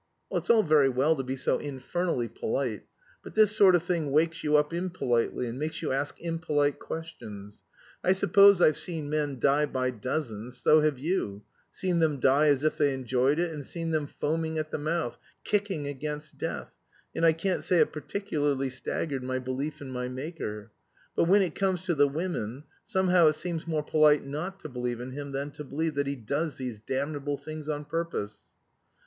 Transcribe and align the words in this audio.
"It's 0.31 0.49
all 0.49 0.63
very 0.63 0.89
well 0.89 1.15
to 1.15 1.21
be 1.21 1.35
so 1.37 1.59
infernally 1.59 2.27
polite. 2.27 2.87
But 3.23 3.35
this 3.35 3.55
sort 3.55 3.75
of 3.75 3.83
thing 3.83 4.09
wakes 4.09 4.43
you 4.43 4.57
up 4.57 4.73
impolitely, 4.73 5.45
and 5.45 5.59
makes 5.59 5.83
you 5.83 5.91
ask 5.91 6.19
impolite 6.19 6.79
questions. 6.79 7.61
I 8.03 8.13
suppose 8.13 8.61
I've 8.61 8.77
seen 8.77 9.11
men 9.11 9.37
die 9.39 9.67
by 9.67 9.91
dozens 9.91 10.57
so 10.57 10.81
have 10.81 10.97
you 10.97 11.43
seen 11.69 11.99
them 11.99 12.19
die 12.19 12.47
as 12.47 12.63
if 12.63 12.79
they 12.79 12.95
enjoyed 12.95 13.37
it, 13.37 13.51
and 13.53 13.63
seen 13.63 13.91
them 13.91 14.07
foaming 14.07 14.57
at 14.57 14.71
the 14.71 14.79
mouth, 14.79 15.19
kicking 15.43 15.85
against 15.85 16.39
death 16.39 16.73
and 17.13 17.23
I 17.23 17.33
can't 17.33 17.63
say 17.63 17.77
it 17.77 17.93
particularly 17.93 18.71
staggered 18.71 19.23
my 19.23 19.37
belief 19.37 19.81
in 19.81 19.91
my 19.91 20.07
Maker. 20.07 20.71
But 21.15 21.25
when 21.25 21.43
it 21.43 21.53
comes 21.53 21.83
to 21.83 21.93
the 21.93 22.07
women, 22.07 22.63
somehow 22.87 23.27
it 23.27 23.35
seems 23.35 23.67
more 23.67 23.83
polite 23.83 24.25
not 24.25 24.59
to 24.61 24.67
believe 24.67 24.99
in 24.99 25.11
him 25.11 25.31
than 25.31 25.51
to 25.51 25.63
believe 25.63 25.93
that 25.93 26.07
he 26.07 26.15
does 26.15 26.55
these 26.57 26.79
damnable 26.79 27.37
things 27.37 27.69
on 27.69 27.85
purpose." 27.85 28.41